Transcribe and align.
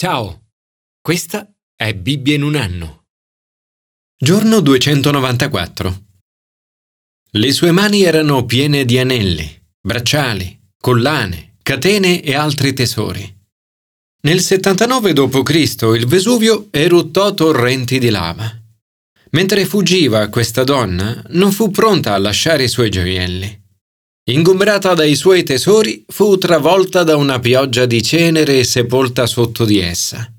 Ciao, 0.00 0.50
questa 1.00 1.52
è 1.74 1.92
Bibbia 1.92 2.36
in 2.36 2.44
un 2.44 2.54
anno. 2.54 3.06
Giorno 4.16 4.60
294. 4.60 6.04
Le 7.32 7.52
sue 7.52 7.72
mani 7.72 8.02
erano 8.02 8.44
piene 8.44 8.84
di 8.84 8.96
anelli, 8.96 9.60
bracciali, 9.80 10.56
collane, 10.80 11.56
catene 11.64 12.22
e 12.22 12.36
altri 12.36 12.74
tesori. 12.74 13.38
Nel 14.20 14.38
79 14.38 15.12
d.C. 15.14 15.82
il 15.96 16.06
Vesuvio 16.06 16.68
eruttò 16.70 17.34
torrenti 17.34 17.98
di 17.98 18.10
lava. 18.10 18.48
Mentre 19.30 19.64
fuggiva 19.64 20.28
questa 20.28 20.62
donna, 20.62 21.20
non 21.30 21.50
fu 21.50 21.72
pronta 21.72 22.14
a 22.14 22.18
lasciare 22.18 22.62
i 22.62 22.68
suoi 22.68 22.88
gioielli. 22.88 23.67
Ingombrata 24.28 24.92
dai 24.92 25.14
suoi 25.14 25.42
tesori, 25.42 26.04
fu 26.06 26.36
travolta 26.36 27.02
da 27.02 27.16
una 27.16 27.38
pioggia 27.38 27.86
di 27.86 28.02
cenere 28.02 28.58
e 28.58 28.64
sepolta 28.64 29.24
sotto 29.24 29.64
di 29.64 29.78
essa. 29.78 30.30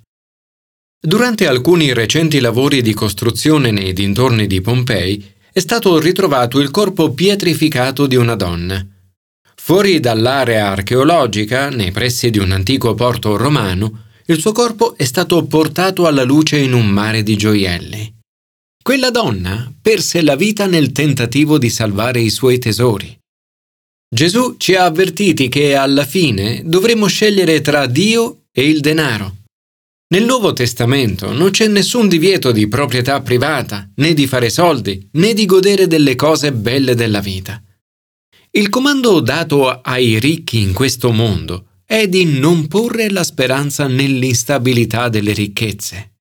Durante 1.02 1.48
alcuni 1.48 1.92
recenti 1.92 2.40
lavori 2.40 2.84
di 2.84 2.94
costruzione 2.94 3.72
nei 3.72 3.94
dintorni 3.94 4.46
di 4.46 4.62
Pompei 4.62 5.26
è 5.52 5.58
stato 5.58 5.98
ritrovato 5.98 6.60
il 6.60 6.70
corpo 6.70 7.14
pietrificato 7.14 8.06
di 8.06 8.16
una 8.16 8.36
donna. 8.36 8.86
Fuori 9.56 10.00
dall'area 10.00 10.68
archeologica, 10.68 11.70
nei 11.70 11.92
pressi 11.92 12.30
di 12.30 12.38
un 12.38 12.52
antico 12.52 12.94
porto 12.94 13.38
romano, 13.38 14.06
il 14.28 14.40
suo 14.40 14.52
corpo 14.52 14.96
è 14.98 15.04
stato 15.04 15.44
portato 15.46 16.06
alla 16.06 16.24
luce 16.24 16.60
in 16.60 16.74
un 16.74 16.86
mare 16.86 17.24
di 17.24 17.36
gioielli. 17.36 18.18
Quella 18.84 19.10
donna 19.10 19.74
perse 19.82 20.22
la 20.22 20.36
vita 20.36 20.68
nel 20.68 20.92
tentativo 20.92 21.58
di 21.58 21.72
salvare 21.72 22.20
i 22.20 22.30
suoi 22.30 22.60
tesori. 22.60 23.19
Gesù 24.12 24.56
ci 24.58 24.74
ha 24.74 24.86
avvertiti 24.86 25.50
che 25.50 25.76
alla 25.76 26.04
fine 26.04 26.64
dovremo 26.66 27.06
scegliere 27.06 27.62
tra 27.62 27.86
Dio 27.86 28.46
e 28.52 28.68
il 28.68 28.80
denaro. 28.80 29.36
Nel 30.12 30.26
Nuovo 30.26 30.52
Testamento 30.54 31.32
non 31.32 31.52
c'è 31.52 31.68
nessun 31.68 32.08
divieto 32.08 32.52
di 32.52 32.68
proprietà 32.68 33.22
privata, 33.22 33.88
né 33.98 34.16
di 34.16 34.26
fare 34.26 34.50
soldi, 34.50 35.08
né 35.14 35.36
di 35.36 35.46
godere 35.46 35.86
delle 35.86 36.16
cose 36.16 36.52
belle 36.52 36.96
della 36.96 37.20
vita. 37.20 37.62
Il 38.50 38.70
comando 38.70 39.20
dato 39.20 39.70
ai 39.70 40.18
ricchi 40.18 40.60
in 40.60 40.74
questo 40.74 41.12
mondo 41.12 41.66
è 41.86 42.08
di 42.08 42.26
non 42.26 42.68
porre 42.68 43.12
la 43.12 43.24
speranza 43.24 43.86
nell'instabilità 43.86 45.10
delle 45.10 45.34
ricchezze. 45.34 46.14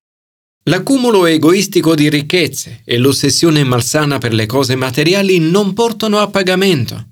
L'accumulo 0.65 1.25
egoistico 1.25 1.95
di 1.95 2.11
ricchezze 2.11 2.83
e 2.85 2.99
l'ossessione 2.99 3.65
malsana 3.65 4.19
per 4.19 4.35
le 4.35 4.45
cose 4.45 4.77
materiali 4.77 5.39
non 5.39 5.73
portano 5.73 6.19
a 6.19 6.29
pagamento. 6.29 7.08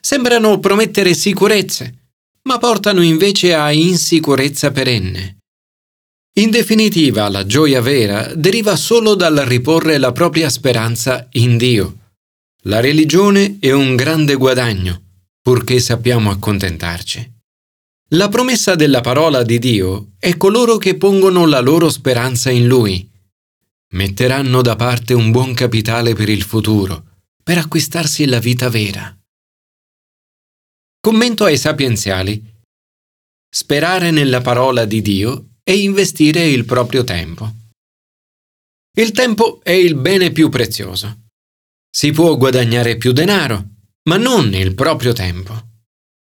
Sembrano 0.00 0.58
promettere 0.60 1.12
sicurezze, 1.14 2.10
ma 2.42 2.58
portano 2.58 3.02
invece 3.02 3.54
a 3.54 3.72
insicurezza 3.72 4.70
perenne. 4.70 5.38
In 6.38 6.50
definitiva, 6.50 7.28
la 7.28 7.44
gioia 7.44 7.80
vera 7.80 8.32
deriva 8.34 8.76
solo 8.76 9.14
dal 9.14 9.36
riporre 9.38 9.98
la 9.98 10.12
propria 10.12 10.48
speranza 10.48 11.26
in 11.32 11.56
Dio. 11.56 12.12
La 12.62 12.80
religione 12.80 13.56
è 13.58 13.72
un 13.72 13.96
grande 13.96 14.36
guadagno, 14.36 15.02
purché 15.42 15.80
sappiamo 15.80 16.30
accontentarci. 16.30 17.32
La 18.12 18.28
promessa 18.28 18.76
della 18.76 19.00
parola 19.00 19.42
di 19.42 19.58
Dio 19.58 20.12
è 20.18 20.36
coloro 20.36 20.76
che 20.76 20.96
pongono 20.96 21.44
la 21.44 21.60
loro 21.60 21.90
speranza 21.90 22.50
in 22.50 22.66
Lui. 22.66 23.06
Metteranno 23.94 24.62
da 24.62 24.76
parte 24.76 25.14
un 25.14 25.32
buon 25.32 25.54
capitale 25.54 26.14
per 26.14 26.28
il 26.28 26.42
futuro, 26.42 27.04
per 27.42 27.58
acquistarsi 27.58 28.26
la 28.26 28.38
vita 28.38 28.68
vera. 28.68 29.17
Commento 31.00 31.44
ai 31.44 31.56
sapienziali. 31.56 32.44
Sperare 33.48 34.10
nella 34.10 34.40
parola 34.40 34.84
di 34.84 35.00
Dio 35.00 35.50
e 35.62 35.78
investire 35.78 36.48
il 36.48 36.64
proprio 36.64 37.04
tempo. 37.04 37.54
Il 38.96 39.12
tempo 39.12 39.60
è 39.62 39.70
il 39.70 39.94
bene 39.94 40.32
più 40.32 40.48
prezioso. 40.48 41.28
Si 41.88 42.10
può 42.10 42.36
guadagnare 42.36 42.96
più 42.96 43.12
denaro, 43.12 43.64
ma 44.08 44.16
non 44.16 44.52
il 44.54 44.74
proprio 44.74 45.12
tempo. 45.12 45.66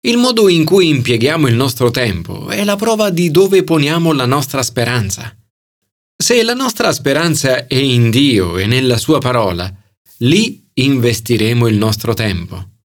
Il 0.00 0.16
modo 0.18 0.48
in 0.48 0.64
cui 0.64 0.88
impieghiamo 0.88 1.46
il 1.46 1.54
nostro 1.54 1.92
tempo 1.92 2.48
è 2.48 2.64
la 2.64 2.76
prova 2.76 3.10
di 3.10 3.30
dove 3.30 3.62
poniamo 3.62 4.12
la 4.12 4.26
nostra 4.26 4.64
speranza. 4.64 5.32
Se 6.16 6.42
la 6.42 6.54
nostra 6.54 6.92
speranza 6.92 7.68
è 7.68 7.76
in 7.76 8.10
Dio 8.10 8.58
e 8.58 8.66
nella 8.66 8.98
Sua 8.98 9.20
parola, 9.20 9.72
lì 10.18 10.68
investiremo 10.74 11.68
il 11.68 11.76
nostro 11.76 12.14
tempo. 12.14 12.75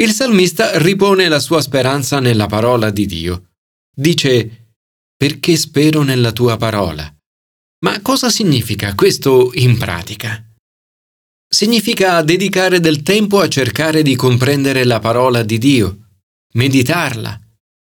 Il 0.00 0.12
salmista 0.12 0.78
ripone 0.78 1.26
la 1.26 1.40
sua 1.40 1.60
speranza 1.60 2.20
nella 2.20 2.46
parola 2.46 2.90
di 2.90 3.04
Dio. 3.04 3.48
Dice, 3.92 4.74
perché 5.16 5.56
spero 5.56 6.02
nella 6.02 6.30
tua 6.30 6.56
parola. 6.56 7.12
Ma 7.80 8.00
cosa 8.00 8.30
significa 8.30 8.94
questo 8.94 9.50
in 9.54 9.76
pratica? 9.76 10.40
Significa 11.48 12.22
dedicare 12.22 12.78
del 12.78 13.02
tempo 13.02 13.40
a 13.40 13.48
cercare 13.48 14.02
di 14.02 14.14
comprendere 14.14 14.84
la 14.84 15.00
parola 15.00 15.42
di 15.42 15.58
Dio, 15.58 16.10
meditarla, 16.52 17.36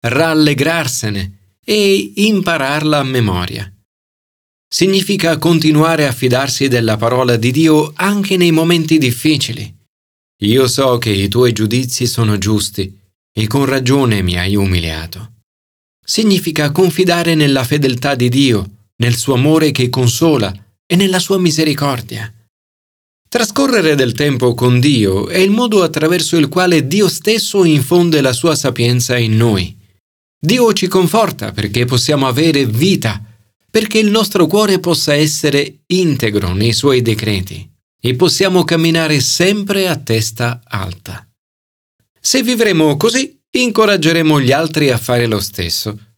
rallegrarsene 0.06 1.56
e 1.64 2.12
impararla 2.14 2.98
a 2.98 3.02
memoria. 3.02 3.68
Significa 4.68 5.36
continuare 5.38 6.06
a 6.06 6.12
fidarsi 6.12 6.68
della 6.68 6.96
parola 6.96 7.34
di 7.34 7.50
Dio 7.50 7.90
anche 7.96 8.36
nei 8.36 8.52
momenti 8.52 8.98
difficili 8.98 9.82
io 10.42 10.66
so 10.66 10.98
che 10.98 11.10
i 11.10 11.28
tuoi 11.28 11.52
giudizi 11.52 12.06
sono 12.06 12.38
giusti 12.38 12.98
e 13.32 13.46
con 13.46 13.64
ragione 13.66 14.20
mi 14.20 14.36
hai 14.36 14.56
umiliato. 14.56 15.32
Significa 16.04 16.72
confidare 16.72 17.34
nella 17.34 17.62
fedeltà 17.62 18.14
di 18.16 18.28
Dio, 18.28 18.70
nel 18.96 19.16
suo 19.16 19.34
amore 19.34 19.70
che 19.70 19.88
consola 19.88 20.52
e 20.86 20.96
nella 20.96 21.20
sua 21.20 21.38
misericordia. 21.38 22.32
Trascorrere 23.28 23.94
del 23.94 24.12
tempo 24.12 24.54
con 24.54 24.80
Dio 24.80 25.28
è 25.28 25.38
il 25.38 25.50
modo 25.50 25.82
attraverso 25.82 26.36
il 26.36 26.48
quale 26.48 26.86
Dio 26.86 27.08
stesso 27.08 27.64
infonde 27.64 28.20
la 28.20 28.32
sua 28.32 28.54
sapienza 28.56 29.16
in 29.16 29.36
noi. 29.36 29.76
Dio 30.38 30.72
ci 30.72 30.88
conforta 30.88 31.52
perché 31.52 31.84
possiamo 31.84 32.26
avere 32.26 32.66
vita, 32.66 33.22
perché 33.70 33.98
il 33.98 34.10
nostro 34.10 34.46
cuore 34.46 34.78
possa 34.78 35.14
essere 35.14 35.82
integro 35.86 36.52
nei 36.52 36.72
suoi 36.72 37.02
decreti 37.02 37.72
e 38.06 38.16
possiamo 38.16 38.64
camminare 38.64 39.18
sempre 39.20 39.88
a 39.88 39.96
testa 39.96 40.60
alta. 40.62 41.26
Se 42.20 42.42
vivremo 42.42 42.98
così, 42.98 43.40
incoraggeremo 43.50 44.42
gli 44.42 44.52
altri 44.52 44.90
a 44.90 44.98
fare 44.98 45.24
lo 45.24 45.40
stesso. 45.40 46.16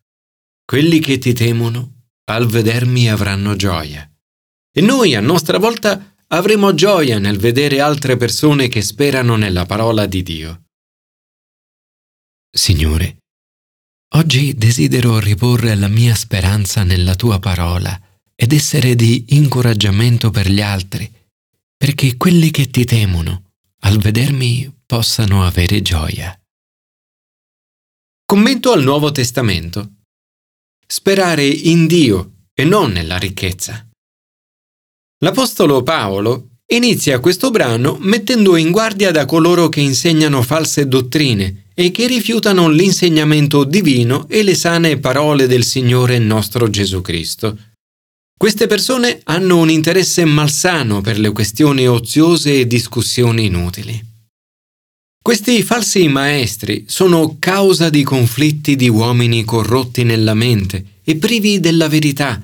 Quelli 0.64 0.98
che 0.98 1.18
ti 1.18 1.32
temono, 1.32 2.08
al 2.24 2.48
vedermi 2.48 3.08
avranno 3.08 3.54
gioia. 3.54 4.04
E 4.72 4.80
noi, 4.80 5.14
a 5.14 5.20
nostra 5.20 5.58
volta, 5.58 6.16
avremo 6.28 6.74
gioia 6.74 7.20
nel 7.20 7.38
vedere 7.38 7.78
altre 7.78 8.16
persone 8.16 8.66
che 8.66 8.82
sperano 8.82 9.36
nella 9.36 9.64
parola 9.64 10.06
di 10.06 10.24
Dio. 10.24 10.64
Signore, 12.50 13.18
oggi 14.16 14.54
desidero 14.54 15.20
riporre 15.20 15.76
la 15.76 15.88
mia 15.88 16.16
speranza 16.16 16.82
nella 16.82 17.14
tua 17.14 17.38
parola 17.38 17.96
ed 18.34 18.52
essere 18.52 18.96
di 18.96 19.26
incoraggiamento 19.28 20.30
per 20.30 20.50
gli 20.50 20.60
altri 20.60 21.15
perché 21.76 22.16
quelli 22.16 22.50
che 22.50 22.68
ti 22.70 22.84
temono, 22.84 23.52
al 23.80 23.98
vedermi, 23.98 24.72
possano 24.86 25.44
avere 25.44 25.82
gioia. 25.82 26.38
Commento 28.24 28.72
al 28.72 28.82
Nuovo 28.82 29.12
Testamento. 29.12 29.92
Sperare 30.86 31.46
in 31.46 31.86
Dio 31.86 32.46
e 32.54 32.64
non 32.64 32.92
nella 32.92 33.18
ricchezza. 33.18 33.86
L'Apostolo 35.18 35.82
Paolo 35.82 36.48
inizia 36.68 37.20
questo 37.20 37.50
brano 37.50 37.96
mettendo 38.00 38.56
in 38.56 38.70
guardia 38.70 39.10
da 39.10 39.24
coloro 39.24 39.68
che 39.68 39.80
insegnano 39.80 40.42
false 40.42 40.88
dottrine 40.88 41.66
e 41.74 41.90
che 41.90 42.06
rifiutano 42.06 42.68
l'insegnamento 42.68 43.64
divino 43.64 44.26
e 44.28 44.42
le 44.42 44.54
sane 44.54 44.98
parole 44.98 45.46
del 45.46 45.64
Signore 45.64 46.18
nostro 46.18 46.68
Gesù 46.68 47.02
Cristo. 47.02 47.56
Queste 48.38 48.66
persone 48.66 49.20
hanno 49.24 49.56
un 49.56 49.70
interesse 49.70 50.26
malsano 50.26 51.00
per 51.00 51.18
le 51.18 51.32
questioni 51.32 51.88
oziose 51.88 52.60
e 52.60 52.66
discussioni 52.66 53.46
inutili. 53.46 53.98
Questi 55.22 55.62
falsi 55.62 56.06
maestri 56.06 56.84
sono 56.86 57.36
causa 57.38 57.88
di 57.88 58.02
conflitti 58.02 58.76
di 58.76 58.90
uomini 58.90 59.42
corrotti 59.42 60.04
nella 60.04 60.34
mente 60.34 61.00
e 61.02 61.16
privi 61.16 61.60
della 61.60 61.88
verità, 61.88 62.40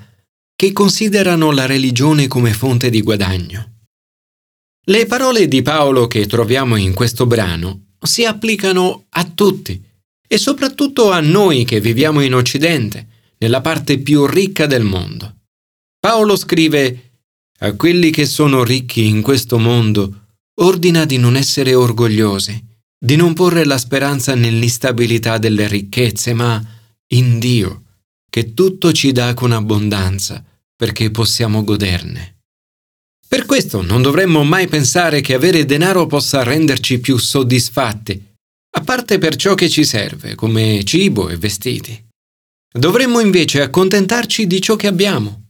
che 0.56 0.72
considerano 0.72 1.52
la 1.52 1.66
religione 1.66 2.26
come 2.26 2.54
fonte 2.54 2.88
di 2.88 3.02
guadagno. 3.02 3.72
Le 4.86 5.06
parole 5.06 5.46
di 5.46 5.60
Paolo 5.60 6.06
che 6.06 6.26
troviamo 6.26 6.76
in 6.76 6.94
questo 6.94 7.26
brano 7.26 7.96
si 8.02 8.24
applicano 8.24 9.04
a 9.10 9.24
tutti 9.24 9.80
e 10.26 10.38
soprattutto 10.38 11.10
a 11.10 11.20
noi 11.20 11.64
che 11.64 11.80
viviamo 11.80 12.22
in 12.22 12.34
Occidente, 12.34 13.06
nella 13.38 13.60
parte 13.60 13.98
più 13.98 14.24
ricca 14.24 14.64
del 14.66 14.84
mondo. 14.84 15.36
Paolo 16.04 16.34
scrive 16.34 17.10
a 17.60 17.76
quelli 17.76 18.10
che 18.10 18.26
sono 18.26 18.64
ricchi 18.64 19.06
in 19.06 19.22
questo 19.22 19.56
mondo, 19.56 20.30
ordina 20.54 21.04
di 21.04 21.16
non 21.16 21.36
essere 21.36 21.74
orgogliosi, 21.76 22.60
di 22.98 23.14
non 23.14 23.34
porre 23.34 23.64
la 23.64 23.78
speranza 23.78 24.34
nell'instabilità 24.34 25.38
delle 25.38 25.68
ricchezze, 25.68 26.34
ma 26.34 26.60
in 27.12 27.38
Dio, 27.38 27.82
che 28.28 28.52
tutto 28.52 28.90
ci 28.90 29.12
dà 29.12 29.32
con 29.34 29.52
abbondanza 29.52 30.44
perché 30.74 31.12
possiamo 31.12 31.62
goderne. 31.62 32.38
Per 33.28 33.46
questo 33.46 33.80
non 33.80 34.02
dovremmo 34.02 34.42
mai 34.42 34.66
pensare 34.66 35.20
che 35.20 35.34
avere 35.34 35.64
denaro 35.64 36.06
possa 36.06 36.42
renderci 36.42 36.98
più 36.98 37.16
soddisfatti, 37.16 38.20
a 38.70 38.80
parte 38.80 39.18
per 39.18 39.36
ciò 39.36 39.54
che 39.54 39.68
ci 39.68 39.84
serve, 39.84 40.34
come 40.34 40.82
cibo 40.82 41.28
e 41.28 41.36
vestiti. 41.36 42.08
Dovremmo 42.72 43.20
invece 43.20 43.62
accontentarci 43.62 44.48
di 44.48 44.60
ciò 44.60 44.74
che 44.74 44.88
abbiamo. 44.88 45.41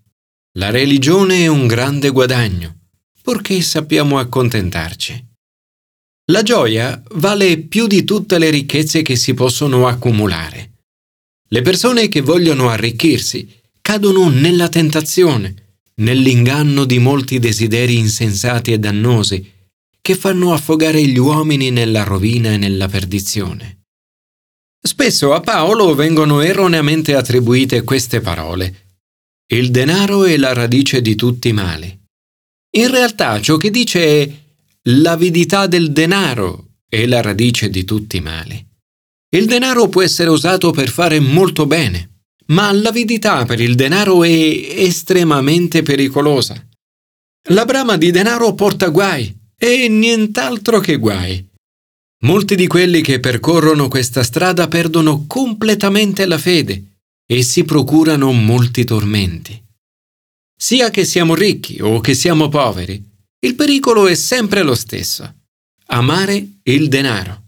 La 0.58 0.68
religione 0.68 1.44
è 1.44 1.46
un 1.46 1.66
grande 1.66 2.10
guadagno, 2.10 2.80
purché 3.22 3.62
sappiamo 3.62 4.18
accontentarci. 4.18 5.28
La 6.30 6.42
gioia 6.42 7.02
vale 7.12 7.56
più 7.56 7.86
di 7.86 8.04
tutte 8.04 8.38
le 8.38 8.50
ricchezze 8.50 9.00
che 9.00 9.16
si 9.16 9.32
possono 9.32 9.86
accumulare. 9.86 10.72
Le 11.48 11.62
persone 11.62 12.08
che 12.08 12.20
vogliono 12.20 12.68
arricchirsi 12.68 13.48
cadono 13.80 14.28
nella 14.28 14.68
tentazione, 14.68 15.78
nell'inganno 15.96 16.84
di 16.84 16.98
molti 16.98 17.38
desideri 17.38 17.96
insensati 17.96 18.72
e 18.72 18.78
dannosi, 18.78 19.50
che 20.02 20.14
fanno 20.14 20.52
affogare 20.52 21.02
gli 21.06 21.18
uomini 21.18 21.70
nella 21.70 22.04
rovina 22.04 22.52
e 22.52 22.58
nella 22.58 22.88
perdizione. 22.88 23.84
Spesso 24.78 25.32
a 25.32 25.40
Paolo 25.40 25.94
vengono 25.94 26.42
erroneamente 26.42 27.14
attribuite 27.14 27.84
queste 27.84 28.20
parole. 28.20 28.91
Il 29.52 29.70
denaro 29.70 30.24
è 30.24 30.38
la 30.38 30.54
radice 30.54 31.02
di 31.02 31.14
tutti 31.14 31.48
i 31.48 31.52
mali. 31.52 31.94
In 32.78 32.90
realtà 32.90 33.38
ciò 33.42 33.58
che 33.58 33.68
dice 33.68 34.00
è 34.00 34.30
l'avidità 34.84 35.66
del 35.66 35.92
denaro 35.92 36.68
è 36.88 37.04
la 37.04 37.20
radice 37.20 37.68
di 37.68 37.84
tutti 37.84 38.16
i 38.16 38.22
mali. 38.22 38.66
Il 39.28 39.44
denaro 39.44 39.90
può 39.90 40.00
essere 40.00 40.30
usato 40.30 40.70
per 40.70 40.88
fare 40.88 41.20
molto 41.20 41.66
bene, 41.66 42.22
ma 42.46 42.72
l'avidità 42.72 43.44
per 43.44 43.60
il 43.60 43.74
denaro 43.74 44.24
è 44.24 44.30
estremamente 44.30 45.82
pericolosa. 45.82 46.54
La 47.50 47.66
brama 47.66 47.98
di 47.98 48.10
denaro 48.10 48.54
porta 48.54 48.88
guai 48.88 49.38
e 49.54 49.86
nient'altro 49.86 50.80
che 50.80 50.96
guai. 50.96 51.46
Molti 52.22 52.54
di 52.54 52.66
quelli 52.66 53.02
che 53.02 53.20
percorrono 53.20 53.88
questa 53.88 54.22
strada 54.22 54.66
perdono 54.66 55.26
completamente 55.26 56.24
la 56.24 56.38
fede 56.38 56.91
e 57.32 57.42
si 57.42 57.64
procurano 57.64 58.30
molti 58.30 58.84
tormenti. 58.84 59.58
Sia 60.54 60.90
che 60.90 61.06
siamo 61.06 61.34
ricchi 61.34 61.80
o 61.80 61.98
che 62.00 62.12
siamo 62.12 62.50
poveri, 62.50 63.02
il 63.40 63.54
pericolo 63.54 64.06
è 64.06 64.14
sempre 64.14 64.62
lo 64.62 64.74
stesso. 64.74 65.36
Amare 65.86 66.46
il 66.64 66.88
denaro. 66.88 67.44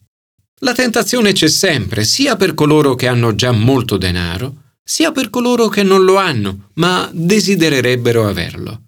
La 0.61 0.73
tentazione 0.73 1.33
c'è 1.33 1.49
sempre, 1.49 2.05
sia 2.05 2.37
per 2.37 2.55
coloro 2.55 2.95
che 2.95 3.09
hanno 3.09 3.35
già 3.35 3.53
molto 3.53 3.99
denaro, 3.99 4.79
sia 4.83 5.13
per 5.13 5.29
coloro 5.29 5.69
che 5.69 5.83
non 5.83 6.03
lo 6.03 6.17
hanno, 6.17 6.71
ma 6.77 7.11
desidererebbero 7.13 8.27
averlo. 8.27 8.85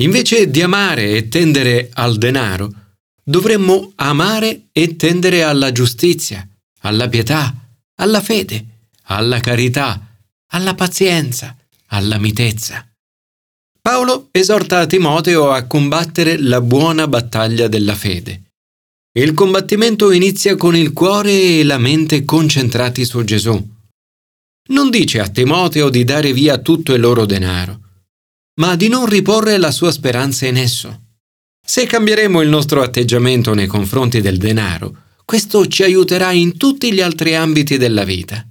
Invece 0.00 0.50
di 0.50 0.62
amare 0.62 1.10
e 1.10 1.28
tendere 1.28 1.90
al 1.92 2.16
denaro, 2.16 2.72
dovremmo 3.22 3.92
amare 3.96 4.68
e 4.72 4.96
tendere 4.96 5.42
alla 5.42 5.70
giustizia, 5.70 6.48
alla 6.80 7.08
pietà, 7.10 7.54
alla 7.96 8.22
fede, 8.22 8.71
alla 9.16 9.40
carità, 9.40 10.00
alla 10.52 10.74
pazienza, 10.74 11.56
alla 11.88 12.18
mitezza. 12.18 12.86
Paolo 13.80 14.28
esorta 14.30 14.86
Timoteo 14.86 15.50
a 15.50 15.64
combattere 15.66 16.38
la 16.38 16.60
buona 16.60 17.08
battaglia 17.08 17.66
della 17.66 17.94
fede. 17.94 18.42
Il 19.18 19.34
combattimento 19.34 20.12
inizia 20.12 20.56
con 20.56 20.76
il 20.76 20.92
cuore 20.92 21.58
e 21.58 21.64
la 21.64 21.78
mente 21.78 22.24
concentrati 22.24 23.04
su 23.04 23.24
Gesù. 23.24 23.70
Non 24.68 24.88
dice 24.88 25.18
a 25.18 25.28
Timoteo 25.28 25.90
di 25.90 26.04
dare 26.04 26.32
via 26.32 26.58
tutto 26.58 26.94
il 26.94 27.00
loro 27.00 27.26
denaro, 27.26 27.80
ma 28.60 28.76
di 28.76 28.88
non 28.88 29.06
riporre 29.06 29.58
la 29.58 29.70
sua 29.70 29.90
speranza 29.90 30.46
in 30.46 30.56
esso. 30.56 31.00
Se 31.64 31.84
cambieremo 31.84 32.40
il 32.40 32.48
nostro 32.48 32.82
atteggiamento 32.82 33.52
nei 33.52 33.66
confronti 33.66 34.20
del 34.20 34.38
denaro, 34.38 34.96
questo 35.24 35.66
ci 35.66 35.82
aiuterà 35.82 36.30
in 36.32 36.56
tutti 36.56 36.92
gli 36.92 37.00
altri 37.00 37.34
ambiti 37.34 37.76
della 37.76 38.04
vita. 38.04 38.46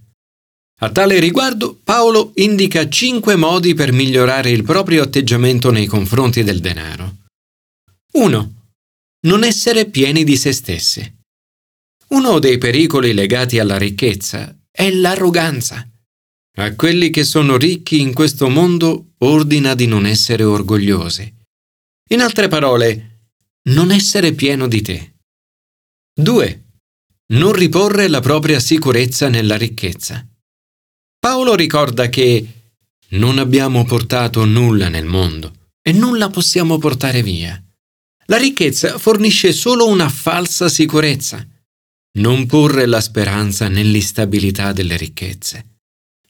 A 0.84 0.92
tale 0.92 1.20
riguardo, 1.20 1.80
Paolo 1.84 2.32
indica 2.36 2.90
cinque 2.90 3.36
modi 3.36 3.74
per 3.74 3.92
migliorare 3.92 4.50
il 4.50 4.64
proprio 4.64 5.04
atteggiamento 5.04 5.72
nei 5.72 5.86
confronti 5.86 6.44
del 6.44 6.60
denaro. 6.60 7.18
1 8.14 8.60
non 9.24 9.44
essere 9.44 9.86
pieni 9.86 10.24
di 10.24 10.36
se 10.36 10.52
stessi. 10.52 11.20
Uno 12.10 12.40
dei 12.40 12.58
pericoli 12.58 13.14
legati 13.14 13.60
alla 13.60 13.78
ricchezza 13.78 14.58
è 14.72 14.90
l'arroganza. 14.90 15.88
A 16.58 16.76
quelli 16.76 17.12
che 17.12 17.24
sono 17.24 17.56
ricchi 17.56 18.02
in 18.02 18.14
questo 18.14 18.50
mondo 18.50 19.14
ordina 19.20 19.76
di 19.76 19.86
non 19.86 20.06
essere 20.06 20.44
orgogliosi. 20.44 21.32
In 22.10 22.22
altre 22.22 22.48
parole, 22.48 23.28
non 23.70 23.92
essere 23.92 24.34
pieno 24.34 24.68
di 24.68 24.82
te. 24.82 25.14
2. 26.20 26.64
Non 27.34 27.54
riporre 27.54 28.08
la 28.08 28.20
propria 28.20 28.60
sicurezza 28.60 29.30
nella 29.30 29.56
ricchezza. 29.56 30.26
Paolo 31.22 31.54
ricorda 31.54 32.10
che 32.10 32.48
non 33.10 33.38
abbiamo 33.38 33.86
portato 33.86 34.44
nulla 34.44 34.90
nel 34.90 35.06
mondo 35.06 35.70
e 35.80 35.92
nulla 35.92 36.32
possiamo 36.32 36.80
portare 36.80 37.22
via. 37.22 37.64
La 38.26 38.38
ricchezza 38.38 38.98
fornisce 38.98 39.54
solo 39.54 39.88
una 39.88 40.10
falsa 40.10 40.68
sicurezza. 40.68 41.48
Non 42.18 42.48
porre 42.48 42.88
la 42.88 43.00
speranza 43.00 43.68
nell'instabilità 43.68 44.72
delle 44.72 44.98
ricchezze. 44.98 45.66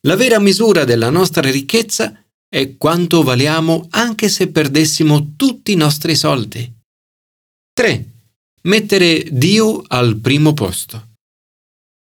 La 0.01 0.17
vera 0.17 0.39
misura 0.39 0.83
della 0.83 1.09
nostra 1.09 1.49
ricchezza 1.49 2.13
è 2.49 2.75
quanto 2.75 3.23
valiamo 3.23 3.87
anche 3.91 4.27
se 4.27 4.49
perdessimo 4.49 5.35
tutti 5.37 5.71
i 5.71 5.75
nostri 5.75 6.17
soldi. 6.17 6.69
3. 7.71 8.05
Mettere 8.63 9.25
Dio 9.31 9.83
al 9.87 10.17
primo 10.17 10.53
posto. 10.53 11.10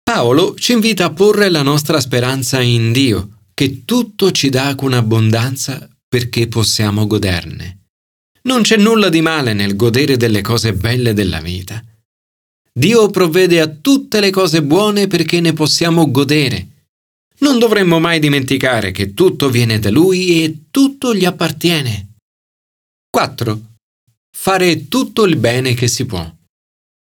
Paolo 0.07 0.55
ci 0.55 0.71
invita 0.71 1.03
a 1.03 1.11
porre 1.11 1.49
la 1.49 1.63
nostra 1.63 1.99
speranza 1.99 2.61
in 2.61 2.93
Dio, 2.93 3.39
che 3.53 3.83
tutto 3.83 4.31
ci 4.31 4.47
dà 4.47 4.73
con 4.73 4.93
abbondanza 4.93 5.85
perché 6.07 6.47
possiamo 6.47 7.05
goderne. 7.07 7.87
Non 8.43 8.61
c'è 8.61 8.77
nulla 8.77 9.09
di 9.09 9.19
male 9.19 9.51
nel 9.51 9.75
godere 9.75 10.15
delle 10.15 10.39
cose 10.39 10.71
belle 10.71 11.11
della 11.11 11.41
vita. 11.41 11.83
Dio 12.71 13.09
provvede 13.09 13.59
a 13.59 13.67
tutte 13.67 14.21
le 14.21 14.29
cose 14.29 14.63
buone 14.63 15.07
perché 15.07 15.41
ne 15.41 15.51
possiamo 15.51 16.09
godere. 16.09 16.85
Non 17.39 17.59
dovremmo 17.59 17.99
mai 17.99 18.19
dimenticare 18.19 18.91
che 18.91 19.13
tutto 19.13 19.49
viene 19.49 19.77
da 19.77 19.89
Lui 19.91 20.41
e 20.41 20.67
tutto 20.71 21.13
gli 21.13 21.25
appartiene. 21.25 22.13
4. 23.09 23.61
Fare 24.33 24.87
tutto 24.87 25.25
il 25.25 25.35
bene 25.35 25.73
che 25.73 25.89
si 25.89 26.05
può. 26.05 26.33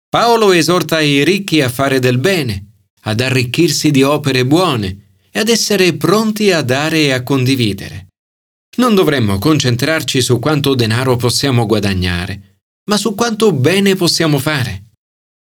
Paolo 0.10 0.54
esorta 0.54 1.02
i 1.02 1.26
ricchi 1.26 1.60
a 1.60 1.68
fare 1.68 2.00
del 2.00 2.18
bene, 2.18 2.67
ad 3.08 3.22
arricchirsi 3.22 3.90
di 3.90 4.04
opere 4.04 4.46
buone 4.46 5.14
e 5.32 5.40
ad 5.40 5.48
essere 5.48 5.94
pronti 5.94 6.52
a 6.52 6.62
dare 6.62 7.04
e 7.04 7.12
a 7.12 7.24
condividere. 7.24 8.08
Non 8.78 8.96
dovremmo 8.96 9.40
concentrarci 9.40 10.22
su 10.22 10.40
quanto 10.40 10.76
denaro 10.76 11.16
possiamo 11.16 11.66
guadagnare, 11.66 12.60
ma 12.90 12.98
su 12.98 13.16
quanto 13.16 13.54
bene 13.54 13.96
possiamo 13.96 14.40
fare. 14.40 14.92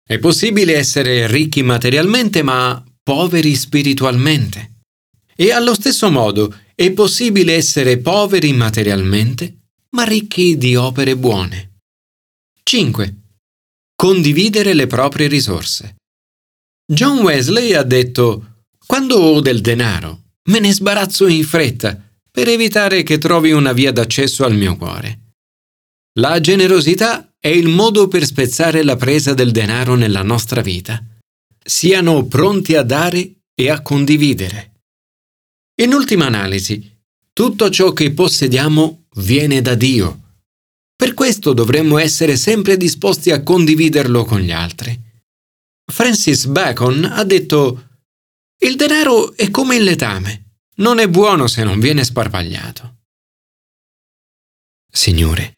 È 0.06 0.18
possibile 0.18 0.76
essere 0.76 1.26
ricchi 1.26 1.62
materialmente, 1.62 2.42
ma 2.42 2.82
poveri 3.02 3.54
spiritualmente. 3.54 4.76
E 5.34 5.50
allo 5.52 5.74
stesso 5.74 6.10
modo 6.10 6.54
è 6.74 6.90
possibile 6.92 7.54
essere 7.54 7.98
poveri 7.98 8.52
materialmente, 8.52 9.58
ma 9.90 10.04
ricchi 10.04 10.56
di 10.56 10.76
opere 10.76 11.16
buone. 11.16 11.80
5. 12.62 13.14
Condividere 13.96 14.74
le 14.74 14.86
proprie 14.86 15.26
risorse. 15.26 15.96
John 16.90 17.18
Wesley 17.18 17.74
ha 17.74 17.82
detto, 17.82 18.62
quando 18.86 19.16
ho 19.16 19.40
del 19.42 19.60
denaro, 19.60 20.22
me 20.44 20.58
ne 20.58 20.72
sbarazzo 20.72 21.26
in 21.26 21.44
fretta 21.44 22.02
per 22.30 22.48
evitare 22.48 23.02
che 23.02 23.18
trovi 23.18 23.52
una 23.52 23.74
via 23.74 23.92
d'accesso 23.92 24.42
al 24.42 24.54
mio 24.54 24.74
cuore. 24.78 25.34
La 26.18 26.40
generosità 26.40 27.30
è 27.38 27.48
il 27.48 27.68
modo 27.68 28.08
per 28.08 28.24
spezzare 28.24 28.82
la 28.82 28.96
presa 28.96 29.34
del 29.34 29.50
denaro 29.50 29.96
nella 29.96 30.22
nostra 30.22 30.62
vita. 30.62 31.04
Siano 31.62 32.26
pronti 32.26 32.74
a 32.74 32.82
dare 32.82 33.42
e 33.54 33.68
a 33.68 33.82
condividere. 33.82 34.72
In 35.82 35.92
ultima 35.92 36.24
analisi, 36.24 36.90
tutto 37.34 37.68
ciò 37.68 37.92
che 37.92 38.12
possediamo 38.12 39.08
viene 39.16 39.60
da 39.60 39.74
Dio. 39.74 40.22
Per 40.96 41.12
questo 41.12 41.52
dovremmo 41.52 41.98
essere 41.98 42.36
sempre 42.36 42.78
disposti 42.78 43.30
a 43.30 43.42
condividerlo 43.42 44.24
con 44.24 44.40
gli 44.40 44.52
altri. 44.52 45.07
Francis 45.90 46.46
Bacon 46.46 47.04
ha 47.04 47.24
detto 47.24 47.88
Il 48.58 48.76
denaro 48.76 49.34
è 49.34 49.50
come 49.50 49.76
il 49.76 49.84
letame 49.84 50.48
non 50.78 50.98
è 50.98 51.08
buono 51.08 51.46
se 51.46 51.64
non 51.64 51.80
viene 51.80 52.04
sparpagliato. 52.04 52.96
Signore, 54.90 55.54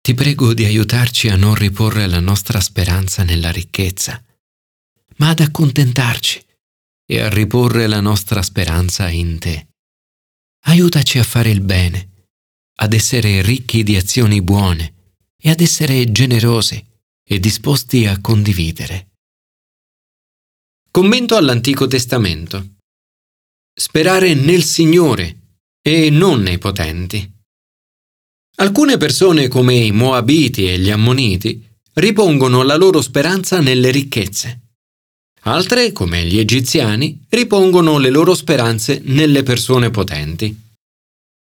ti 0.00 0.14
prego 0.14 0.54
di 0.54 0.64
aiutarci 0.64 1.28
a 1.28 1.36
non 1.36 1.54
riporre 1.54 2.06
la 2.06 2.20
nostra 2.20 2.60
speranza 2.60 3.22
nella 3.22 3.50
ricchezza, 3.50 4.22
ma 5.16 5.30
ad 5.30 5.40
accontentarci 5.40 6.44
e 7.06 7.20
a 7.20 7.28
riporre 7.28 7.86
la 7.86 8.00
nostra 8.00 8.42
speranza 8.42 9.08
in 9.08 9.38
te. 9.38 9.68
Aiutaci 10.66 11.18
a 11.18 11.24
fare 11.24 11.50
il 11.50 11.60
bene, 11.60 12.26
ad 12.78 12.92
essere 12.92 13.40
ricchi 13.42 13.82
di 13.82 13.96
azioni 13.96 14.42
buone 14.42 15.14
e 15.36 15.50
ad 15.50 15.60
essere 15.60 16.12
generosi 16.12 16.84
e 17.24 17.40
disposti 17.40 18.06
a 18.06 18.20
condividere. 18.20 19.15
Commento 20.96 21.36
all'Antico 21.36 21.86
Testamento. 21.86 22.76
Sperare 23.78 24.32
nel 24.32 24.62
Signore 24.62 25.58
e 25.82 26.08
non 26.08 26.40
nei 26.40 26.56
potenti. 26.56 27.30
Alcune 28.54 28.96
persone 28.96 29.48
come 29.48 29.74
i 29.74 29.92
Moabiti 29.92 30.66
e 30.66 30.78
gli 30.78 30.88
Ammoniti 30.88 31.62
ripongono 31.92 32.62
la 32.62 32.76
loro 32.76 33.02
speranza 33.02 33.60
nelle 33.60 33.90
ricchezze. 33.90 34.60
Altre, 35.42 35.92
come 35.92 36.24
gli 36.24 36.38
egiziani, 36.38 37.26
ripongono 37.28 37.98
le 37.98 38.08
loro 38.08 38.34
speranze 38.34 39.02
nelle 39.04 39.42
persone 39.42 39.90
potenti. 39.90 40.58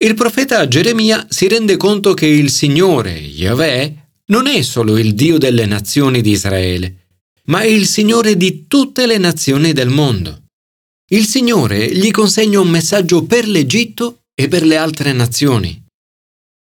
Il 0.04 0.16
profeta 0.16 0.68
Geremia 0.68 1.28
si 1.30 1.48
rende 1.48 1.78
conto 1.78 2.14
che 2.14 2.26
il 2.26 2.50
Signore, 2.50 3.14
Yahweh, 3.14 4.10
non 4.26 4.48
è 4.48 4.62
solo 4.64 4.98
il 4.98 5.14
Dio 5.16 5.38
delle 5.38 5.66
nazioni 5.66 6.20
di 6.20 6.32
Israele, 6.32 6.99
ma 7.50 7.62
è 7.62 7.66
il 7.66 7.86
Signore 7.88 8.38
di 8.38 8.68
tutte 8.68 9.06
le 9.06 9.18
nazioni 9.18 9.74
del 9.74 9.90
mondo. 9.90 10.44
Il 11.12 11.26
Signore 11.26 11.92
gli 11.92 12.12
consegna 12.12 12.60
un 12.60 12.70
messaggio 12.70 13.26
per 13.26 13.48
l'Egitto 13.48 14.22
e 14.34 14.48
per 14.48 14.64
le 14.64 14.78
altre 14.78 15.12
nazioni. 15.12 15.84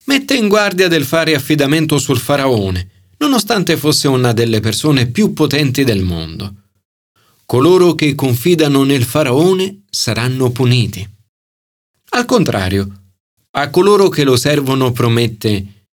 Mette 0.04 0.34
in 0.36 0.48
guardia 0.48 0.88
del 0.88 1.04
fare 1.04 1.34
affidamento 1.34 1.98
sul 1.98 2.18
faraone, 2.18 3.08
nonostante 3.18 3.76
fosse 3.76 4.08
una 4.08 4.32
delle 4.32 4.60
persone 4.60 5.06
più 5.06 5.32
potenti 5.32 5.84
del 5.84 6.02
mondo. 6.02 6.54
Coloro 7.44 7.94
che 7.94 8.14
confidano 8.14 8.84
nel 8.84 9.04
faraone 9.04 9.82
saranno 9.90 10.50
puniti. 10.50 11.06
Al 12.10 12.24
contrario, 12.24 13.14
a 13.50 13.70
coloro 13.70 14.08
che 14.08 14.22
lo 14.22 14.36
servono 14.36 14.92
promette, 14.92 15.86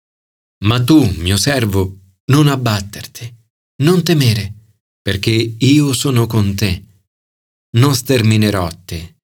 ma 0.65 0.83
tu, 0.83 1.03
mio 1.17 1.37
servo, 1.37 1.97
non 2.25 2.47
abbatterti, 2.47 3.35
non 3.83 4.03
temere, 4.03 4.56
perché 5.07 5.55
io 5.57 5.93
sono 5.93 6.27
con 6.27 6.53
te, 6.53 6.83
non 7.77 7.95
sterminerò 7.95 8.69
te. 8.83 9.15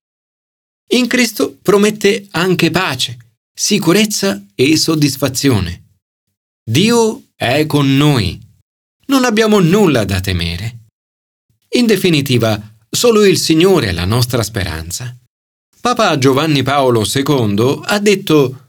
In 0.92 1.08
Cristo 1.08 1.58
promette 1.62 2.25
anche 2.32 2.72
pace, 2.72 3.18
sicurezza 3.54 4.46
e 4.56 4.78
soddisfazione. 4.78 5.98
Dio 6.63 7.24
è 7.36 7.66
con 7.66 7.98
noi. 7.98 8.40
Non 9.08 9.25
abbiamo 9.25 9.60
nulla 9.60 10.06
da 10.06 10.22
temere. 10.22 10.86
In 11.72 11.86
definitiva, 11.86 12.58
solo 12.90 13.25
il 13.25 13.38
Signore 13.38 13.88
è 13.88 13.92
la 13.92 14.06
nostra 14.06 14.42
speranza. 14.42 15.13
Papa 15.82 16.18
Giovanni 16.18 16.63
Paolo 16.63 17.04
II 17.04 17.82
ha 17.84 18.00
detto 18.00 18.68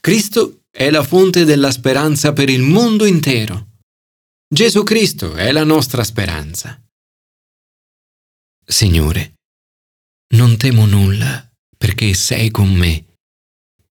Cristo 0.00 0.62
è 0.68 0.90
la 0.90 1.04
fonte 1.04 1.44
della 1.44 1.70
speranza 1.70 2.32
per 2.32 2.48
il 2.48 2.62
mondo 2.62 3.04
intero. 3.04 3.68
Gesù 4.52 4.82
Cristo 4.82 5.36
è 5.36 5.52
la 5.52 5.62
nostra 5.62 6.02
speranza. 6.02 6.82
Signore, 8.66 9.34
non 10.34 10.56
temo 10.56 10.86
nulla 10.86 11.48
perché 11.78 12.12
sei 12.14 12.50
con 12.50 12.68
me 12.72 13.14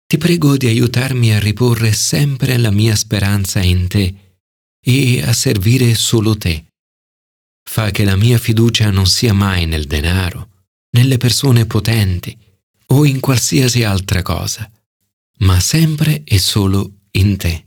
ti 0.08 0.18
prego 0.18 0.58
di 0.58 0.66
aiutarmi 0.66 1.32
a 1.32 1.40
riporre 1.40 1.92
sempre 1.94 2.58
la 2.58 2.72
mia 2.72 2.96
speranza 2.96 3.62
in 3.62 3.88
te 3.88 4.40
e 4.84 5.22
a 5.22 5.32
servire 5.32 5.94
solo 5.94 6.36
te. 6.36 6.70
Fa 7.64 7.92
che 7.92 8.04
la 8.04 8.16
mia 8.16 8.40
fiducia 8.40 8.90
non 8.90 9.06
sia 9.06 9.36
mai 9.36 9.68
nel 9.68 9.86
denaro, 9.86 10.66
nelle 10.98 11.18
persone 11.18 11.68
potenti 11.68 12.36
o 12.88 13.06
in 13.06 13.20
qualsiasi 13.20 13.84
altra 13.84 14.24
cosa, 14.24 14.72
ma 15.42 15.60
sempre 15.60 16.24
e 16.24 16.40
solo 16.40 17.02
in 17.12 17.38
te. 17.38 17.66